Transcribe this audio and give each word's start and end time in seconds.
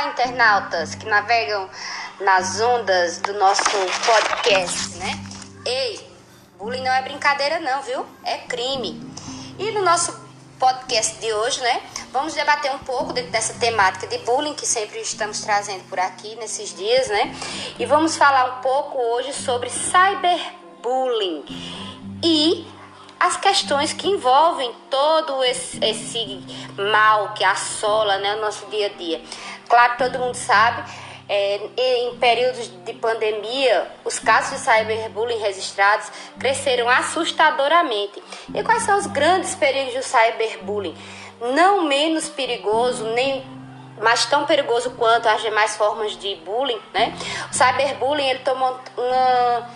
Olá, 0.00 0.08
internautas 0.08 0.94
que 0.94 1.04
navegam 1.04 1.68
nas 2.20 2.58
ondas 2.58 3.18
do 3.18 3.34
nosso 3.34 3.62
podcast, 4.06 4.96
né? 4.96 5.22
Ei, 5.66 6.00
bullying 6.58 6.82
não 6.82 6.90
é 6.90 7.02
brincadeira 7.02 7.60
não, 7.60 7.82
viu? 7.82 8.06
É 8.24 8.38
crime. 8.38 8.98
E 9.58 9.70
no 9.72 9.82
nosso 9.82 10.18
podcast 10.58 11.18
de 11.20 11.30
hoje, 11.30 11.60
né, 11.60 11.82
vamos 12.12 12.32
debater 12.32 12.72
um 12.72 12.78
pouco 12.78 13.12
dessa 13.12 13.52
temática 13.54 14.06
de 14.06 14.16
bullying 14.24 14.54
que 14.54 14.66
sempre 14.66 15.00
estamos 15.00 15.42
trazendo 15.42 15.86
por 15.90 16.00
aqui 16.00 16.34
nesses 16.36 16.74
dias, 16.74 17.08
né? 17.08 17.36
E 17.78 17.84
vamos 17.84 18.16
falar 18.16 18.56
um 18.56 18.62
pouco 18.62 18.96
hoje 18.96 19.34
sobre 19.34 19.68
cyberbullying 19.68 21.44
e 22.24 22.66
as 23.20 23.36
questões 23.36 23.92
que 23.92 24.08
envolvem 24.08 24.74
todo 24.88 25.44
esse, 25.44 25.78
esse 25.84 26.42
mal 26.90 27.34
que 27.34 27.44
assola 27.44 28.16
né, 28.16 28.34
o 28.36 28.40
nosso 28.40 28.64
dia 28.70 28.86
a 28.86 28.88
dia. 28.88 29.22
Claro, 29.70 29.94
todo 29.96 30.18
mundo 30.18 30.34
sabe, 30.34 30.82
é, 31.28 31.60
em 31.76 32.16
períodos 32.18 32.68
de 32.84 32.92
pandemia, 32.94 33.86
os 34.04 34.18
casos 34.18 34.58
de 34.58 34.64
cyberbullying 34.64 35.38
registrados 35.38 36.10
cresceram 36.36 36.88
assustadoramente. 36.88 38.20
E 38.52 38.64
quais 38.64 38.82
são 38.82 38.98
os 38.98 39.06
grandes 39.06 39.54
perigos 39.54 39.94
do 39.94 40.02
cyberbullying? 40.02 40.96
Não 41.54 41.84
menos 41.84 42.28
perigoso, 42.28 43.04
nem 43.14 43.46
mas 44.02 44.26
tão 44.26 44.44
perigoso 44.44 44.90
quanto 44.92 45.28
as 45.28 45.40
demais 45.40 45.76
formas 45.76 46.16
de 46.16 46.34
bullying, 46.36 46.80
né? 46.92 47.14
O 47.52 47.54
cyberbullying 47.54 48.28
ele 48.28 48.38
tomou 48.40 48.80
uma 48.96 49.70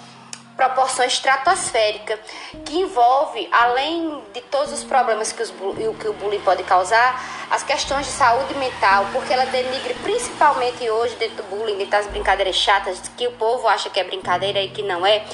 proporção 0.68 1.04
estratosférica, 1.04 2.18
que 2.64 2.78
envolve, 2.78 3.48
além 3.52 4.22
de 4.32 4.40
todos 4.42 4.72
os 4.72 4.82
problemas 4.82 5.30
que, 5.32 5.42
os, 5.42 5.50
que 6.00 6.08
o 6.08 6.12
bullying 6.14 6.40
pode 6.40 6.62
causar, 6.62 7.22
as 7.50 7.62
questões 7.62 8.06
de 8.06 8.12
saúde 8.12 8.54
mental, 8.54 9.06
porque 9.12 9.32
ela 9.32 9.44
denigre 9.46 9.94
principalmente 9.94 10.88
hoje 10.88 11.14
dentro 11.16 11.36
do 11.36 11.42
bullying, 11.44 11.76
dentro 11.76 11.92
das 11.92 12.06
brincadeiras 12.06 12.56
chatas, 12.56 13.00
que 13.16 13.26
o 13.26 13.32
povo 13.32 13.68
acha 13.68 13.90
que 13.90 14.00
é 14.00 14.04
brincadeira 14.04 14.60
e 14.60 14.70
que 14.70 14.82
não 14.82 15.04
é. 15.04 15.24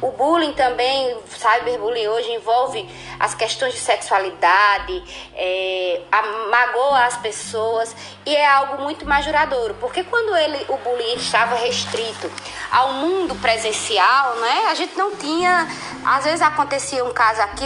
O 0.00 0.10
bullying 0.10 0.52
também, 0.52 1.16
cyberbullying 1.28 2.08
hoje 2.08 2.32
envolve 2.32 2.88
as 3.18 3.34
questões 3.34 3.72
de 3.72 3.80
sexualidade, 3.80 5.02
é, 5.34 6.02
magoa 6.50 7.04
as 7.04 7.16
pessoas 7.16 7.96
e 8.26 8.34
é 8.34 8.46
algo 8.46 8.82
muito 8.82 9.06
mais 9.06 9.24
duradouro, 9.24 9.74
porque 9.80 10.04
quando 10.04 10.36
ele, 10.36 10.64
o 10.68 10.76
bullying 10.78 11.14
estava 11.14 11.56
restrito 11.56 12.30
ao 12.70 12.92
mundo 12.94 13.34
presencial, 13.36 14.36
né? 14.36 14.66
A 14.74 14.76
gente 14.76 14.98
não 14.98 15.14
tinha. 15.16 15.68
Às 16.04 16.24
vezes 16.24 16.42
acontecia 16.42 17.04
um 17.04 17.12
caso 17.12 17.40
aqui, 17.40 17.64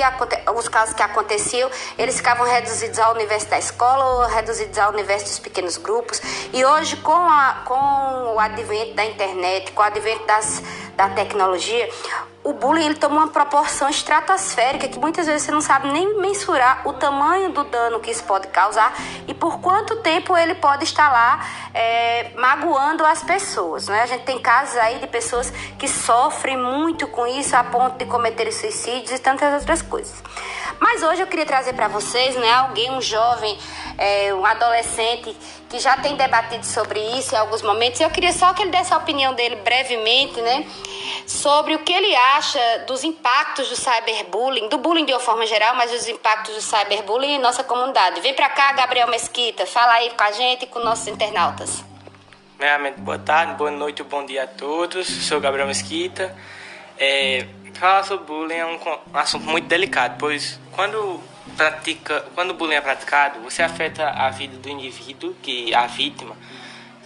os 0.55 0.69
casos 0.69 0.95
que 0.95 1.03
aconteciam, 1.03 1.71
eles 1.99 2.17
ficavam 2.19 2.47
reduzidos 2.47 2.99
ao 2.99 3.15
universo 3.15 3.49
da 3.49 3.59
escola 3.59 4.05
ou 4.05 4.27
reduzidos 4.27 4.79
ao 4.79 4.93
universo 4.93 5.25
dos 5.25 5.39
pequenos 5.39 5.77
grupos. 5.79 6.21
E 6.53 6.65
hoje, 6.65 6.97
com, 6.99 7.13
a, 7.13 7.63
com 7.65 8.35
o 8.35 8.39
advento 8.39 8.95
da 8.95 9.05
internet, 9.05 9.73
com 9.73 9.81
o 9.83 9.85
advento 9.85 10.25
das, 10.27 10.63
da 10.97 11.09
tecnologia, 11.09 11.89
o 12.49 12.53
bullying 12.55 12.87
ele 12.87 12.95
toma 12.95 13.17
uma 13.17 13.29
proporção 13.29 13.91
estratosférica 13.91 14.89
que 14.89 14.99
muitas 14.99 15.27
vezes 15.27 15.43
você 15.43 15.53
não 15.53 15.61
sabe 15.61 15.89
nem 15.93 16.19
mensurar 16.19 16.81
o 16.89 16.95
tamanho 16.95 17.51
do 17.51 17.63
dano 17.65 18.01
que 18.01 18.11
isso 18.11 18.25
pode 18.25 18.47
causar 18.49 18.95
e 19.27 19.35
por 19.35 19.61
quanto 19.61 19.97
tempo 19.97 20.35
ele 20.35 20.55
pode 20.55 20.85
estar 20.85 21.13
lá 21.13 21.47
é, 21.75 22.31
magoando 22.37 23.05
as 23.05 23.23
pessoas. 23.23 23.89
Né? 23.89 24.01
A 24.01 24.07
gente 24.07 24.25
tem 24.25 24.39
casos 24.39 24.79
aí 24.79 24.99
de 24.99 25.07
pessoas 25.07 25.51
que 25.79 25.87
sofrem 25.87 26.57
muito 26.57 27.07
com 27.09 27.27
isso 27.27 27.55
a 27.55 27.63
ponto 27.63 27.99
de 27.99 28.07
cometer 28.07 28.51
suicídios 28.51 29.11
e 29.11 29.19
tantas 29.19 29.53
outras 29.53 29.83
coisas. 29.83 30.23
Mas 30.81 31.03
hoje 31.03 31.23
eu 31.23 31.27
queria 31.27 31.47
trazer 31.47 31.73
para 31.73 31.89
vocês 31.89 32.37
né, 32.37 32.53
alguém, 32.53 32.91
um 32.91 33.01
jovem, 33.01 33.59
é, 33.97 34.33
um 34.35 34.45
adolescente 34.45 35.37
que 35.69 35.79
já 35.79 35.97
tem 35.97 36.17
debatido 36.17 36.65
sobre 36.65 37.01
isso 37.19 37.35
em 37.35 37.39
alguns 37.39 37.63
momentos. 37.63 38.01
Eu 38.01 38.11
queria 38.11 38.33
só 38.33 38.53
que 38.55 38.63
ele 38.63 38.71
desse 38.71 38.93
a 38.95 38.97
opinião 38.97 39.35
dele 39.35 39.57
brevemente, 39.57 40.41
né? 40.41 40.67
sobre 41.29 41.75
o 41.75 41.81
que 41.81 41.93
ele 41.93 42.15
acha 42.17 42.85
dos 42.87 43.05
impactos 43.05 43.69
do 43.69 43.77
cyberbullying, 43.77 44.69
do 44.69 44.79
bullying 44.79 45.05
de 45.05 45.13
uma 45.13 45.21
forma 45.21 45.47
geral, 45.47 45.75
mas 45.77 45.91
dos 45.91 46.09
impactos 46.09 46.55
do 46.55 46.63
cyberbullying 46.63 47.35
em 47.35 47.39
nossa 47.39 47.63
comunidade. 47.63 48.21
Vem 48.23 48.33
para 48.33 48.49
cá, 48.49 48.73
Gabriel 48.73 49.09
Mesquita, 49.09 49.67
fala 49.67 49.93
aí 49.93 50.11
com 50.11 50.25
a 50.25 50.33
gente 50.33 50.63
e 50.63 50.67
com 50.67 50.81
nossos 50.81 51.07
internautas. 51.07 51.85
Boa 52.99 53.19
tarde, 53.19 53.53
boa 53.55 53.71
noite, 53.71 54.03
bom 54.03 54.25
dia 54.25 54.45
a 54.45 54.47
todos. 54.47 55.07
Sou 55.07 55.39
Gabriel 55.39 55.67
Mesquita. 55.67 56.35
É, 56.99 57.47
falar 57.73 58.05
sobre 58.05 58.27
bullying 58.27 58.55
é 58.55 58.67
um, 58.67 58.79
assunto 59.15 59.45
muito 59.47 59.67
delicado, 59.67 60.17
pois 60.19 60.59
quando 60.73 61.21
pratica, 61.57 62.25
quando 62.35 62.51
o 62.51 62.55
bullying 62.55 62.77
é 62.77 62.81
praticado, 62.81 63.41
você 63.41 63.63
afeta 63.63 64.09
a 64.11 64.31
vida 64.31 64.57
do 64.57 64.69
indivíduo, 64.69 65.35
que 65.43 65.73
é 65.73 65.77
a 65.77 65.87
vítima, 65.87 66.37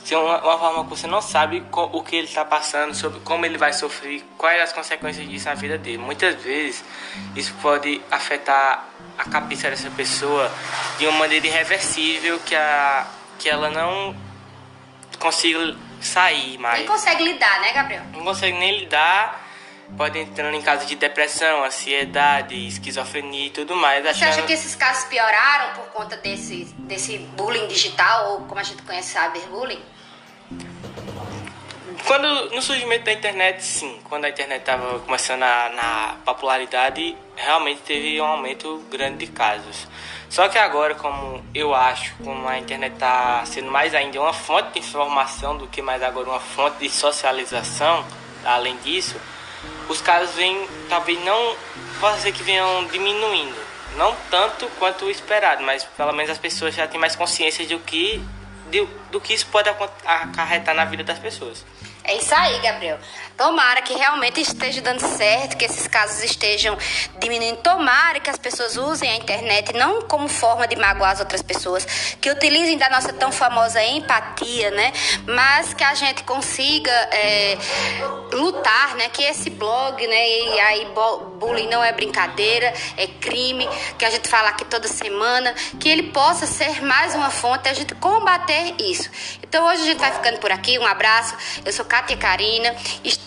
de 0.04 0.14
uma, 0.14 0.42
uma 0.42 0.58
forma 0.58 0.84
que 0.84 0.90
você 0.90 1.06
não 1.06 1.22
sabe 1.22 1.64
o 1.72 2.02
que 2.02 2.16
ele 2.16 2.26
está 2.26 2.44
passando, 2.44 2.94
sobre 2.94 3.20
como 3.20 3.46
ele 3.46 3.56
vai 3.56 3.72
sofrer, 3.72 4.22
quais 4.36 4.60
as 4.60 4.72
consequências 4.72 5.28
disso 5.28 5.48
na 5.48 5.54
vida 5.54 5.78
dele. 5.78 5.98
Muitas 5.98 6.34
vezes 6.42 6.84
isso 7.36 7.54
pode 7.62 8.00
afetar 8.10 8.86
a 9.16 9.24
cabeça 9.28 9.70
dessa 9.70 9.90
pessoa 9.90 10.50
de 10.98 11.06
uma 11.06 11.18
maneira 11.18 11.46
irreversível 11.46 12.40
que, 12.40 12.54
a, 12.54 13.06
que 13.38 13.48
ela 13.48 13.70
não 13.70 14.14
consiga 15.18 15.76
sair 16.00 16.58
mais. 16.58 16.78
Nem 16.78 16.86
consegue 16.86 17.22
lidar, 17.22 17.60
né, 17.60 17.72
Gabriel? 17.72 18.02
Não 18.12 18.24
consegue 18.24 18.58
nem 18.58 18.80
lidar 18.80 19.41
pode 19.96 20.18
entrar 20.18 20.52
em 20.52 20.62
casos 20.62 20.86
de 20.86 20.96
depressão, 20.96 21.64
ansiedade, 21.64 22.54
esquizofrenia 22.66 23.46
e 23.46 23.50
tudo 23.50 23.76
mais. 23.76 24.04
Você 24.04 24.24
acha 24.24 24.42
que 24.42 24.52
esses 24.52 24.74
casos 24.74 25.04
pioraram 25.04 25.74
por 25.74 25.86
conta 25.86 26.16
desse, 26.16 26.64
desse 26.78 27.18
bullying 27.18 27.66
digital, 27.68 28.32
ou 28.32 28.40
como 28.42 28.60
a 28.60 28.64
gente 28.64 28.82
conhece, 28.82 29.18
cyberbullying? 29.18 29.82
Quando, 32.06 32.50
no 32.50 32.60
surgimento 32.60 33.04
da 33.04 33.12
internet, 33.12 33.62
sim. 33.62 34.00
Quando 34.04 34.24
a 34.24 34.28
internet 34.28 34.60
estava 34.60 34.98
começando 35.00 35.44
a, 35.44 35.68
na 35.70 36.16
popularidade, 36.24 37.16
realmente 37.36 37.82
teve 37.82 38.20
um 38.20 38.24
aumento 38.24 38.84
grande 38.90 39.24
de 39.24 39.32
casos. 39.32 39.86
Só 40.28 40.48
que 40.48 40.58
agora, 40.58 40.94
como 40.94 41.44
eu 41.54 41.74
acho, 41.74 42.14
como 42.24 42.48
a 42.48 42.58
internet 42.58 42.94
está 42.94 43.44
sendo 43.46 43.70
mais 43.70 43.94
ainda 43.94 44.20
uma 44.20 44.32
fonte 44.32 44.72
de 44.72 44.78
informação 44.80 45.56
do 45.56 45.68
que 45.68 45.80
mais 45.80 46.02
agora 46.02 46.28
uma 46.28 46.40
fonte 46.40 46.78
de 46.78 46.90
socialização, 46.90 48.04
além 48.44 48.76
disso, 48.78 49.16
os 49.88 50.00
casos 50.00 50.34
vêm, 50.34 50.66
talvez 50.88 51.22
não, 51.24 51.56
pode 52.00 52.20
ser 52.20 52.32
que 52.32 52.42
venham 52.42 52.84
diminuindo. 52.86 53.56
Não 53.96 54.16
tanto 54.30 54.66
quanto 54.78 55.04
o 55.04 55.10
esperado, 55.10 55.62
mas 55.62 55.84
pelo 55.84 56.12
menos 56.12 56.30
as 56.30 56.38
pessoas 56.38 56.74
já 56.74 56.86
têm 56.86 56.98
mais 56.98 57.14
consciência 57.14 57.66
do 57.66 57.78
que, 57.78 58.22
do, 58.70 58.86
do 59.10 59.20
que 59.20 59.34
isso 59.34 59.46
pode 59.46 59.68
acarretar 59.68 60.74
na 60.74 60.84
vida 60.84 61.04
das 61.04 61.18
pessoas. 61.18 61.64
É 62.04 62.16
isso 62.16 62.34
aí, 62.34 62.58
Gabriel. 62.60 62.98
Tomara 63.36 63.80
que 63.82 63.94
realmente 63.94 64.40
esteja 64.40 64.80
dando 64.80 65.00
certo, 65.00 65.56
que 65.56 65.64
esses 65.64 65.86
casos 65.86 66.22
estejam 66.22 66.76
diminuindo. 67.18 67.58
Tomara 67.58 68.20
que 68.20 68.28
as 68.28 68.38
pessoas 68.38 68.76
usem 68.76 69.08
a 69.08 69.16
internet 69.16 69.72
não 69.72 70.02
como 70.02 70.28
forma 70.28 70.66
de 70.66 70.76
magoar 70.76 71.12
as 71.12 71.20
outras 71.20 71.42
pessoas, 71.42 71.86
que 72.20 72.30
utilizem 72.30 72.76
da 72.76 72.90
nossa 72.90 73.12
tão 73.12 73.30
famosa 73.30 73.82
empatia, 73.82 74.70
né? 74.72 74.92
Mas 75.26 75.74
que 75.74 75.84
a 75.84 75.94
gente 75.94 76.24
consiga 76.24 76.90
é, 76.90 77.56
lutar, 78.32 78.96
né? 78.96 79.08
Que 79.08 79.22
esse 79.22 79.50
blog, 79.50 80.06
né? 80.06 80.28
E 80.28 80.60
aí 80.60 80.86
bullying 81.38 81.68
não 81.68 81.82
é 81.82 81.92
brincadeira, 81.92 82.72
é 82.96 83.06
crime, 83.06 83.68
que 83.98 84.04
a 84.04 84.10
gente 84.10 84.28
fala 84.28 84.48
aqui 84.50 84.64
toda 84.64 84.88
semana, 84.88 85.54
que 85.80 85.88
ele 85.88 86.04
possa 86.10 86.46
ser 86.46 86.82
mais 86.82 87.14
uma 87.14 87.30
fonte, 87.30 87.68
a 87.68 87.72
gente 87.72 87.94
combater 87.94 88.74
isso. 88.78 89.10
Então 89.42 89.66
hoje 89.66 89.82
a 89.82 89.86
gente 89.86 89.98
vai 89.98 90.12
ficando 90.12 90.38
por 90.38 90.50
aqui. 90.50 90.78
Um 90.78 90.86
abraço. 90.86 91.36
Eu 91.64 91.72
sou 91.72 91.84
Kátia 91.92 92.16
Karina. 92.16 92.74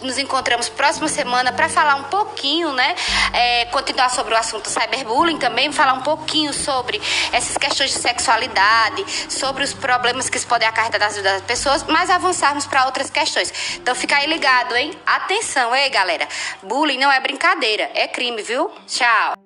Nos 0.02 0.18
encontramos 0.18 0.70
próxima 0.70 1.08
semana 1.08 1.54
para 1.54 1.70
falar 1.70 1.94
um 1.98 2.06
pouquinho, 2.06 2.74
né? 2.74 2.96
É, 3.32 3.66
continuar 3.66 4.10
sobre 4.10 4.34
o 4.34 4.38
assunto 4.38 4.68
cyberbullying 4.72 5.38
também, 5.38 5.72
falar 5.72 5.94
um 5.94 6.02
pouquinho 6.02 6.52
sobre 6.52 7.00
essas 7.32 7.56
questões 7.58 7.92
de 7.92 8.00
sexualidade, 8.00 9.06
sobre 9.32 9.64
os 9.64 9.72
problemas 9.72 10.30
que 10.30 10.38
isso 10.38 10.48
pode 10.48 10.66
acarretar 10.66 11.00
das 11.00 11.16
vidas 11.16 11.34
das 11.34 11.42
pessoas, 11.44 11.84
mas 11.84 12.10
avançarmos 12.10 12.66
para 12.66 12.86
outras 12.88 13.12
questões. 13.12 13.54
Então 13.76 13.94
fica 13.94 14.16
aí 14.16 14.26
ligado, 14.26 14.76
hein? 14.76 14.98
Atenção, 15.06 15.76
ei, 15.76 15.88
galera. 15.92 16.28
Bullying 16.64 16.98
não 16.98 17.12
é 17.12 17.20
brincadeira, 17.20 17.92
é 17.94 18.08
crime, 18.08 18.42
viu? 18.42 18.72
Tchau. 18.88 19.45